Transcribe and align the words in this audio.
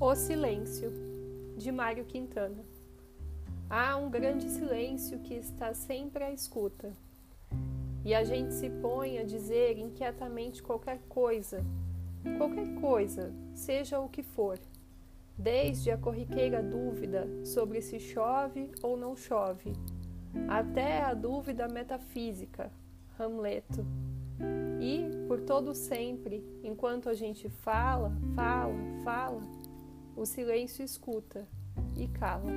O 0.00 0.14
Silêncio, 0.14 0.92
de 1.56 1.72
Mário 1.72 2.04
Quintana. 2.04 2.62
Há 3.68 3.96
um 3.96 4.08
grande 4.08 4.48
silêncio 4.48 5.18
que 5.18 5.34
está 5.34 5.74
sempre 5.74 6.22
à 6.22 6.30
escuta, 6.30 6.92
e 8.04 8.14
a 8.14 8.22
gente 8.22 8.54
se 8.54 8.70
põe 8.70 9.18
a 9.18 9.24
dizer 9.24 9.76
inquietamente 9.76 10.62
qualquer 10.62 11.00
coisa, 11.08 11.64
qualquer 12.36 12.80
coisa, 12.80 13.32
seja 13.56 13.98
o 13.98 14.08
que 14.08 14.22
for, 14.22 14.56
desde 15.36 15.90
a 15.90 15.98
corriqueira 15.98 16.62
dúvida 16.62 17.26
sobre 17.44 17.80
se 17.80 17.98
chove 17.98 18.70
ou 18.80 18.96
não 18.96 19.16
chove, 19.16 19.72
até 20.46 21.02
a 21.02 21.12
dúvida 21.12 21.66
metafísica, 21.66 22.70
Hamleto. 23.18 23.84
E, 24.80 25.26
por 25.26 25.40
todo 25.40 25.74
sempre, 25.74 26.44
enquanto 26.62 27.08
a 27.08 27.14
gente 27.14 27.48
fala, 27.48 28.12
fala, 28.36 28.76
fala, 29.02 29.57
o 30.18 30.26
silêncio 30.26 30.84
escuta 30.84 31.46
e 31.96 32.08
cala. 32.08 32.50